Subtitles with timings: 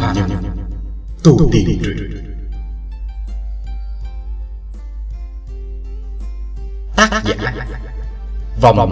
[0.00, 0.42] Phàm nhân
[1.24, 1.96] Tu tiên truyện.
[6.96, 7.66] Tác giả.
[8.60, 8.90] Vòng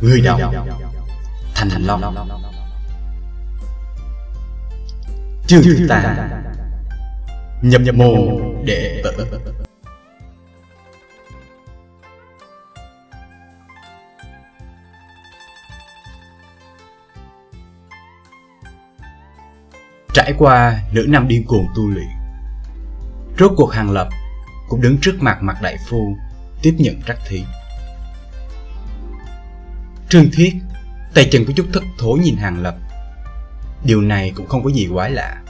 [0.00, 0.40] Người đọc
[1.54, 2.16] Thành Long.
[5.46, 6.16] Chương thứ 8
[7.62, 8.64] Nhập môn.
[8.64, 9.26] Đệ tử
[20.14, 22.08] Trải qua nửa năm điên cuồng tu luyện,
[23.38, 24.08] Rốt cuộc Hàng Lập
[24.68, 26.16] cũng đứng trước mặt mặt đại phu
[26.62, 27.44] tiếp nhận trắc thí.
[30.08, 30.52] Trương Thiết,
[31.14, 32.76] tay chân có chút thất thố nhìn Hàng Lập.
[33.84, 35.42] Điều này cũng không có gì quái lạ.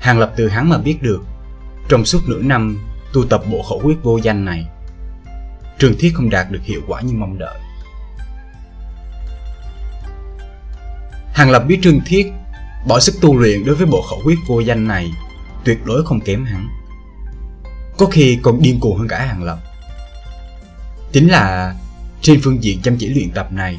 [0.00, 1.24] Hàng Lập từ hắn mà biết được,
[1.88, 2.78] Trong suốt nửa năm
[3.12, 4.66] tu tập bộ khẩu quyết vô danh này,
[5.78, 7.58] Trương Thiết không đạt được hiệu quả như mong đợi.
[11.34, 12.32] Hàng Lập biết Trương Thiết
[12.86, 15.12] bỏ sức tu luyện đối với bộ khẩu quyết vô danh này
[15.64, 16.68] tuyệt đối không kém hắn.
[17.98, 19.58] Có khi còn điên cuồng hơn cả hàng lập.
[21.12, 21.74] Chính là
[22.20, 23.78] trên phương diện chăm chỉ luyện tập này,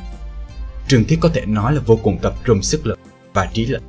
[0.88, 3.00] trường thiết có thể nói là vô cùng tập trung sức lực
[3.34, 3.84] và trí lực.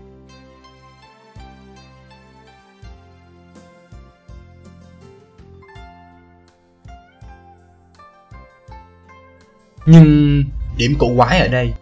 [9.86, 10.44] Nhưng
[10.76, 11.74] điểm cổ quái ở đây,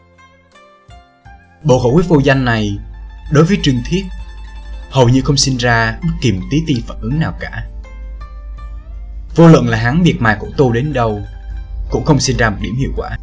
[1.62, 2.78] bộ khẩu quyết vô danh này
[3.30, 4.04] đối với Trương Thiết
[4.90, 7.66] hầu như không sinh ra bất kỳ một tí ti phản ứng nào cả.
[9.36, 11.22] Vô luận là hắn biệt mài của tô đến đâu
[11.90, 13.16] cũng không sinh ra một điểm hiệu quả.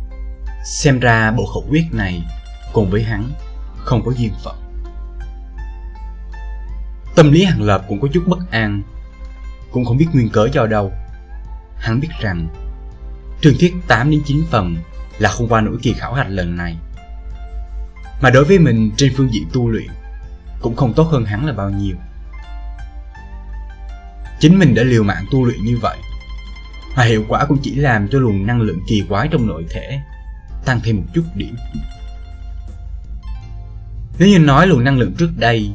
[0.65, 2.23] Xem ra bộ khẩu quyết này
[2.73, 3.31] cùng với hắn
[3.77, 4.55] không có duyên phận.
[7.15, 8.81] Tâm lý Hàng Lập cũng có chút bất an,
[9.71, 10.91] cũng không biết nguyên cớ do đâu.
[11.77, 12.47] Hắn biết rằng
[13.41, 14.75] Trương Thiết 8 đến 9 phần
[15.19, 16.77] là không qua nổi kỳ khảo hạch lần này.
[18.21, 19.87] Mà đối với mình trên phương diện tu luyện
[20.61, 21.95] cũng không tốt hơn hắn là bao nhiêu.
[24.39, 25.97] Chính mình đã liều mạng tu luyện như vậy,
[26.95, 29.99] mà hiệu quả cũng chỉ làm cho luồng năng lượng kỳ quái trong nội thể
[30.65, 31.55] tăng thêm một chút điểm.
[34.19, 35.73] Nếu như nói luồng năng lượng trước đây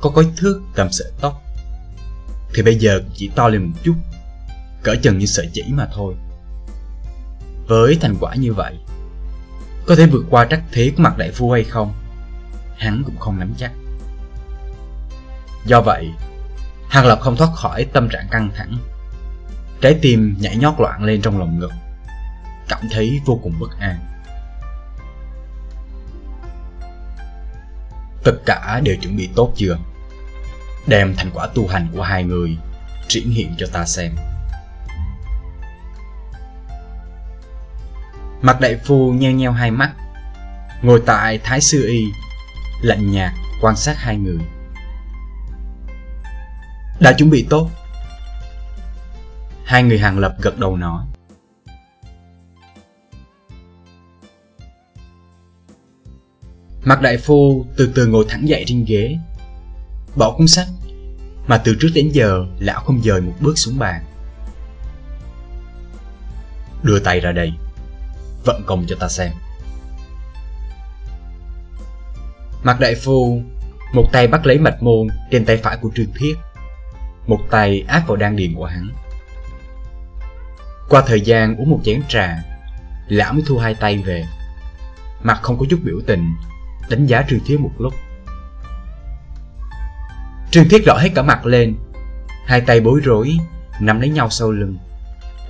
[0.00, 1.42] có có thước tầm sợi tóc,
[2.54, 3.94] thì bây giờ chỉ to lên một chút,
[4.82, 6.14] cỡ chừng như sợi chỉ mà thôi.
[7.68, 8.74] Với thành quả như vậy,
[9.86, 11.94] có thể vượt qua trắc thế của mặt đại phu hay không,
[12.78, 13.70] hắn cũng không nắm chắc.
[15.66, 16.10] Do vậy,
[16.88, 18.76] Hàng Lập không thoát khỏi tâm trạng căng thẳng.
[19.80, 21.72] Trái tim nhảy nhót loạn lên trong lòng ngực,
[22.68, 23.96] cảm thấy vô cùng bất an.
[28.24, 29.78] Tất cả đều chuẩn bị tốt chưa?
[30.86, 32.56] Đem thành quả tu hành của hai người
[33.08, 34.12] triển hiện cho ta xem.
[38.46, 39.92] Mặt đại phu nheo nheo hai mắt,
[40.82, 42.04] ngồi tại Thái Sư Y,
[42.82, 44.38] lạnh nhạt quan sát hai người.
[47.00, 47.70] Đã chuẩn bị tốt.
[49.64, 51.06] Hai người hàng lập gật đầu nói.
[56.84, 59.18] Mặt đại phu từ từ ngồi thẳng dậy trên ghế
[60.16, 60.68] Bỏ cuốn sách
[61.46, 64.04] Mà từ trước đến giờ lão không dời một bước xuống bàn.
[66.82, 67.52] Đưa tay ra đây.
[68.46, 69.32] Vận công cho ta xem
[72.62, 73.42] Mặt đại phu
[73.92, 76.34] Một tay bắt lấy mạch môn trên tay phải của Trương Thiết
[77.26, 78.90] một tay áp vào đan điền của hắn.
[80.88, 82.36] Qua thời gian uống một chén trà,
[83.08, 84.24] lão mới thu hai tay về.
[85.22, 86.34] Mặt không có chút biểu tình,
[86.90, 87.94] đánh giá Trương Thiết một lúc.
[90.50, 91.76] Trương Thiết rõ hết cả mặt lên,
[92.46, 93.38] hai tay bối rối,
[93.80, 94.78] nắm lấy nhau sau lưng,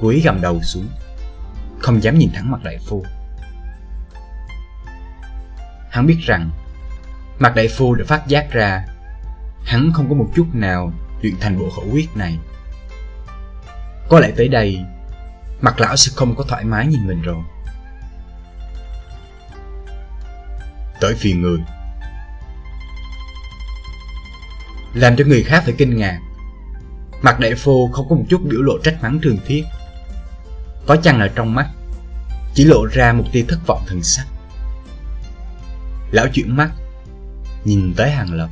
[0.00, 0.88] cúi gầm đầu xuống,
[1.78, 3.04] không dám nhìn thẳng mặt đại phu.
[5.91, 6.50] Hắn biết rằng,
[7.38, 8.84] mặt đại phu đã phát giác ra,
[9.64, 10.92] hắn không có một chút nào
[11.22, 12.38] luyện thành bộ khẩu quyết này.
[14.09, 14.81] Có lẽ tới đây,
[15.60, 17.36] mặt lão sẽ không có thoải mái nhìn mình rồi.
[21.00, 21.59] Tới phiền người.
[24.95, 26.21] Làm cho người khác phải kinh ngạc.
[27.22, 29.65] Mặt đại phô không có một chút biểu lộ trách mắng thường thiết.
[30.86, 31.68] Có chăng ở trong mắt,
[32.54, 34.27] chỉ lộ ra một tia thất vọng thần sắc.
[36.10, 36.71] Lão chuyển mắt,
[37.65, 38.48] nhìn tới hàng lập.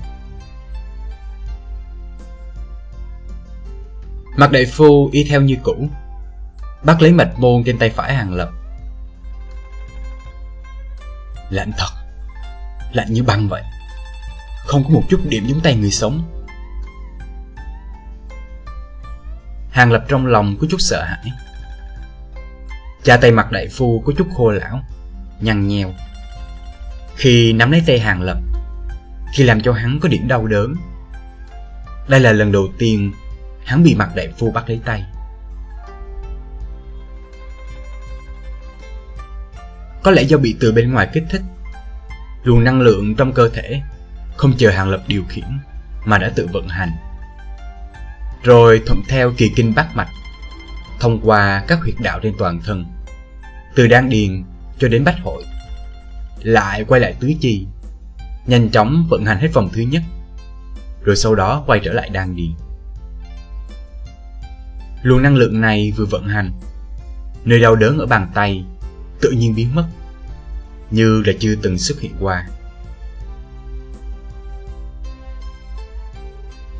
[4.36, 5.88] Mặt đại phu y theo như cũ
[6.84, 8.50] Bắt lấy mạch môn trên tay phải hàng lập
[11.50, 11.90] Lạnh thật
[12.92, 13.62] Lạnh như băng vậy
[14.66, 16.44] Không có một chút điểm giống tay người sống
[19.70, 21.32] Hàng lập trong lòng có chút sợ hãi
[23.04, 24.80] Cha tay mặt đại phu có chút khô lão
[25.40, 25.94] Nhăn nheo
[27.16, 28.38] khi nắm lấy tay Hàng Lập,
[29.34, 30.74] khi làm cho hắn có điểm đau đớn.
[32.08, 33.12] Đây là lần đầu tiên
[33.64, 35.04] hắn bị mặt đại phu bắt lấy tay.
[40.02, 41.42] Có lẽ do bị từ bên ngoài kích thích,
[42.44, 43.80] luồng năng lượng trong cơ thể
[44.36, 45.58] không chờ Hàng Lập điều khiển
[46.04, 46.90] mà đã tự vận hành.
[48.42, 50.08] Rồi thuận theo kỳ kinh bát mạch,
[51.00, 52.84] thông qua các huyệt đạo trên toàn thân,
[53.74, 54.44] từ đan điền
[54.78, 55.44] cho đến bách hội,
[56.42, 57.66] lại quay lại tứ chi,
[58.46, 60.02] nhanh chóng vận hành hết vòng thứ nhất,
[61.04, 62.52] rồi sau đó quay trở lại đan điền.
[65.02, 66.52] Luồng năng lượng này vừa vận hành,
[67.44, 68.64] nơi đau đớn ở bàn tay
[69.20, 69.86] tự nhiên biến mất,
[70.90, 72.46] như là chưa từng xuất hiện qua.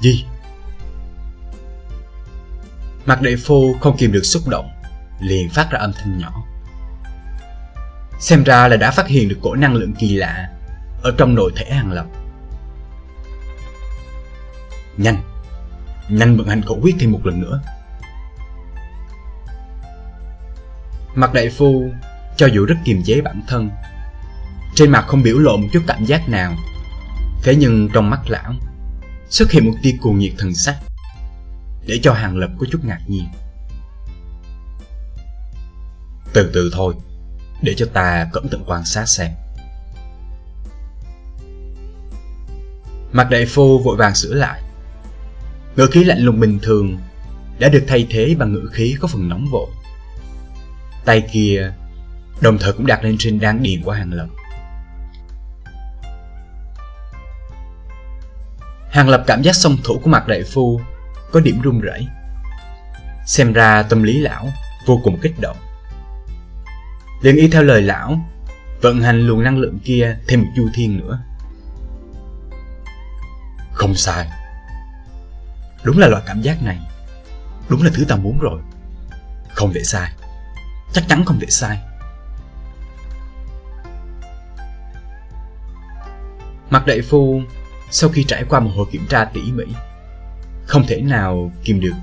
[0.00, 0.24] Gì?
[3.06, 4.70] Mặt đại phu không kìm được xúc động,
[5.20, 6.44] liền phát ra âm thanh nhỏ.
[8.20, 10.48] Xem ra là đã phát hiện được cổ năng lượng kỳ lạ
[11.02, 12.06] ở trong nội thể hàng lập.
[14.96, 15.22] Nhanh,
[16.08, 17.60] nhanh vận hành khẩu quyết thêm một lần nữa.
[21.14, 21.90] Mặt đại phu,
[22.36, 23.70] cho dù rất kiềm chế bản thân,
[24.74, 26.54] trên mặt không biểu lộ một chút cảm giác nào.
[27.42, 28.54] Thế nhưng trong mắt lão,
[29.28, 30.76] xuất hiện một tia cuồng nhiệt thần sắc,
[31.86, 33.28] để cho Hàng Lập có chút ngạc nhiên.
[36.32, 36.94] Từ từ thôi,
[37.62, 39.30] để cho ta cẩn thận quan sát xem.
[43.12, 44.62] Mặt đại phu vội vàng sửa lại.
[45.76, 46.98] Ngữ khí lạnh lùng bình thường
[47.58, 49.70] đã được thay thế bằng ngữ khí có phần nóng vội.
[51.04, 51.72] Tay kia
[52.40, 54.26] đồng thời cũng đặt lên trên đan điền của Hàng Lập.
[58.90, 60.80] Hàng Lập cảm giác song thủ của mặt đại phu
[61.32, 62.06] có điểm run rẩy.
[63.26, 64.48] Xem ra tâm lý lão
[64.86, 65.56] vô cùng kích động.
[67.22, 68.18] liền y theo lời lão,
[68.82, 71.22] vận hành luồng năng lượng kia thêm một chu thiên nữa.
[73.72, 74.28] Không sai.
[75.82, 76.78] Đúng là loại cảm giác này.
[77.68, 78.60] Đúng là thứ ta muốn rồi.
[79.48, 80.12] Không thể sai.
[80.92, 81.78] Chắc chắn không thể sai.
[86.70, 87.42] Mặt đại phu
[87.90, 89.64] sau khi trải qua một hồi kiểm tra tỉ mỉ,
[90.66, 91.94] không thể nào kìm được,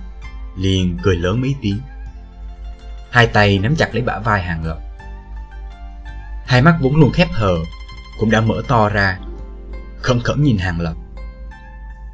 [0.58, 1.80] liền cười lớn mấy tiếng.
[3.12, 4.80] Hai tay nắm chặt lấy bả vai hàng lập.
[6.46, 7.56] Hai mắt vốn luôn khép hờ,
[8.20, 9.20] cũng đã mở to ra,
[10.02, 10.94] khẩn khẩn nhìn hàng lập.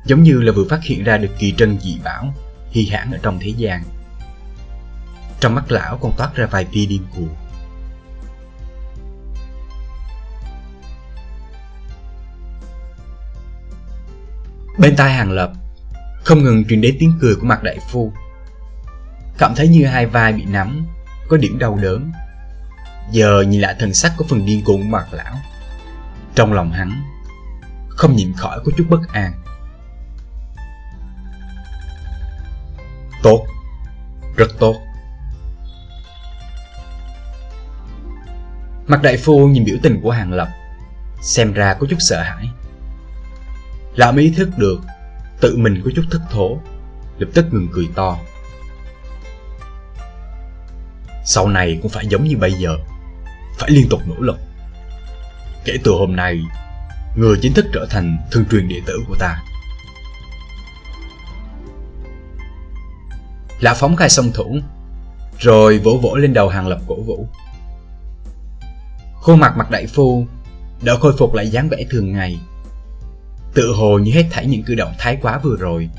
[0.06, 2.34] Giống như là vừa phát hiện ra được kỳ trân dị bảo,
[2.70, 3.84] hy hãn ở trong thế gian.
[5.40, 7.36] Trong mắt lão còn toát ra vài tia điên cuồng.
[14.78, 15.52] Bên tai hàng lập
[16.28, 18.12] không ngừng truyền đến tiếng cười của mặt đại phu.
[19.38, 20.86] Cảm thấy như hai vai bị nắm,
[21.30, 22.12] Có điểm đau đớn.
[23.12, 25.36] Giờ nhìn lại thần sắc có phần điên cuồng của mặt lão,
[26.36, 27.04] Trong lòng hắn
[27.90, 29.34] Không nhịn khỏi có chút bất an.
[33.24, 33.46] Tốt,
[34.38, 34.76] Rất tốt.
[38.88, 40.48] Mặt đại phu nhìn biểu tình của hàng lập,
[41.22, 42.50] Xem ra có chút sợ hãi.
[43.96, 44.80] Lão ý thức được
[45.42, 46.58] Tự mình có chút thất thố
[47.18, 48.18] Lập tức ngừng cười to.
[51.26, 52.78] Sau này cũng phải giống như bây giờ.
[53.58, 54.38] Phải liên tục nỗ lực.
[55.66, 56.42] Kể từ hôm nay,
[57.16, 59.44] Người chính thức trở thành thương truyền đệ tử của ta.
[63.60, 64.58] Lão phóng khai song thủ,
[65.40, 67.28] Rồi vỗ vỗ lên đầu hàng lập cổ vũ.
[69.14, 70.26] Khuôn mặt mặt đại phu
[70.82, 72.40] Đã khôi phục lại dáng vẻ thường ngày.
[73.58, 75.90] Tự hồ như hết thảy những cử động thái quá vừa rồi,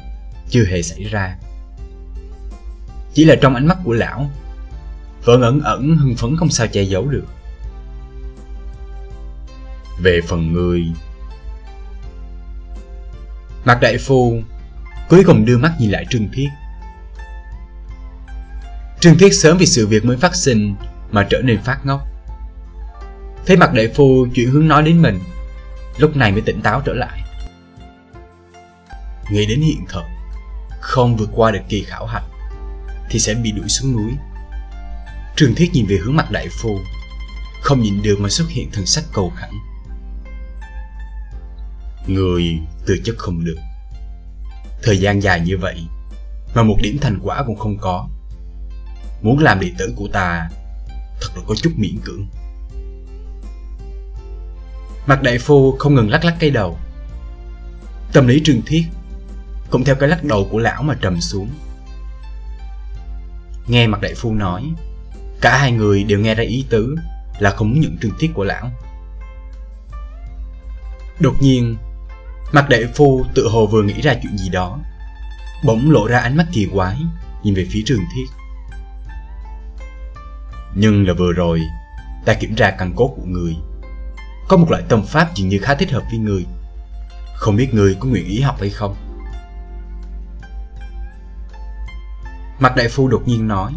[0.49, 1.37] Chưa hề xảy ra.
[3.15, 4.31] Chỉ là trong ánh mắt của lão
[5.25, 7.25] Vẫn ẩn ẩn, hưng phấn không sao che giấu được.
[10.03, 10.85] Về phần người
[13.65, 14.41] Mặt đại phu
[15.09, 16.49] Cuối cùng đưa mắt nhìn lại Trương Thiết.
[19.01, 20.75] Trương Thiết sớm vì sự việc mới phát sinh
[21.11, 22.01] Mà trở nên phát ngốc.
[23.47, 25.19] Thấy mặt đại phu chuyển hướng nói đến mình,
[25.99, 27.28] Lúc này mới tỉnh táo trở lại
[29.31, 30.05] nghĩ đến hiện thực,
[30.81, 32.25] không vượt qua được kỳ khảo hạch,
[33.11, 34.13] thì sẽ bị đuổi xuống núi.
[35.37, 36.79] Trường thiết nhìn về hướng mặt đại phu,
[37.63, 39.51] không nhìn được mà xuất hiện thần sắc cầu khẩn
[42.09, 43.57] người từ chất không được.
[44.83, 45.77] Thời gian dài như vậy,
[46.55, 48.09] mà một điểm thành quả cũng không có.
[49.23, 50.49] Muốn làm đệ tử của ta,
[51.21, 52.27] thật là có chút miễn cưỡng.
[55.07, 56.79] Mặt đại phu không ngừng lắc lắc cây đầu.
[58.13, 58.85] Tâm lý trương thiết
[59.71, 61.49] cũng theo cái lắc đầu của lão mà trầm xuống.
[63.67, 64.63] Nghe mặt đại phu nói,
[65.41, 66.97] cả hai người đều nghe ra ý tứ
[67.39, 68.71] là không muốn nhận trương tiết của lão.
[71.21, 71.77] Đột nhiên,
[72.53, 74.79] mặt đại phu tự hồ vừa nghĩ ra chuyện gì đó,
[75.65, 76.97] bỗng lộ ra ánh mắt kỳ quái,
[77.43, 78.25] nhìn về phía trường thiết.
[80.75, 81.61] Nhưng là vừa rồi,
[82.25, 83.57] ta kiểm tra căn cốt của người.
[84.49, 86.47] Có một loại tâm pháp dường như khá thích hợp với người.
[87.35, 89.08] Không biết người có nguyện ý học hay không?
[92.59, 93.73] Mặt đại phu đột nhiên nói,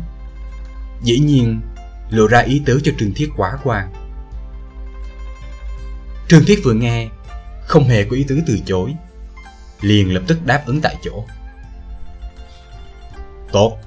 [1.04, 1.62] Dĩ nhiên
[2.10, 3.94] lộ ra ý tứ cho Trương Thiết quá quan
[6.28, 7.10] Trương Thiết vừa nghe,
[7.66, 8.96] Không hề có ý tứ từ chối,
[9.82, 11.26] Liền lập tức đáp ứng tại chỗ.
[13.52, 13.78] Tốt,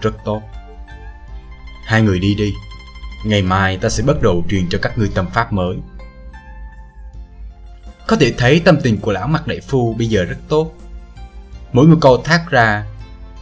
[0.00, 0.42] Rất tốt.
[1.84, 2.54] Hai người đi đi,
[3.24, 5.76] Ngày mai ta sẽ bắt đầu truyền cho các ngươi tâm pháp mới.
[8.06, 10.72] Có thể thấy tâm tình của lão mặt đại phu bây giờ rất tốt.
[11.72, 12.86] Mỗi một câu thác ra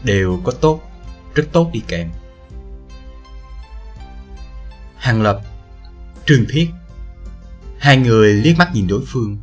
[0.04, 0.80] đều có tốt,
[1.34, 2.10] rất tốt đi kèm.
[4.96, 5.40] Hàng Lập,
[6.26, 6.68] Trương Thiết.
[7.78, 9.38] Hai người liếc mắt nhìn đối phương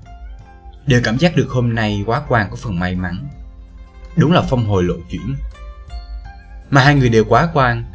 [0.88, 3.28] Đều cảm giác được hôm nay quá quan có phần may mắn.
[4.16, 5.36] Đúng là phong hồi lộ chuyển.
[6.70, 7.86] Mà hai người đều quá quan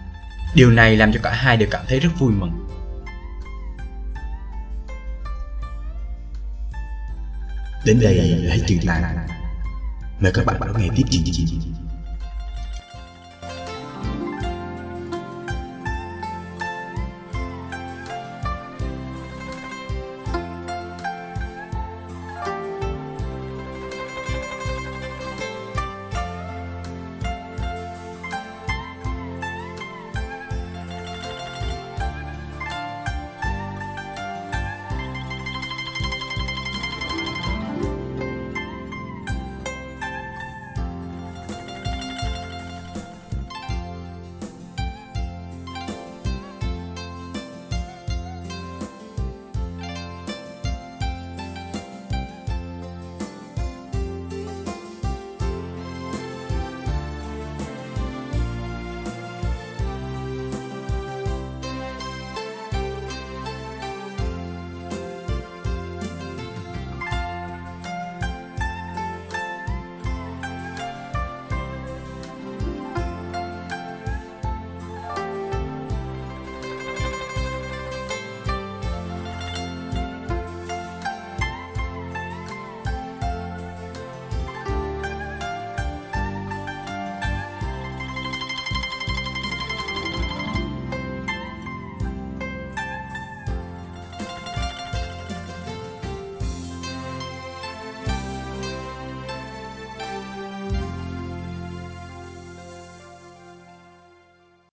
[0.54, 2.66] Điều này làm cho cả hai đều cảm thấy rất vui mừng.
[7.84, 9.26] Đến đây là hết chuyện tàn
[10.20, 11.24] Mời các bạn đón nghe tiếp chuyện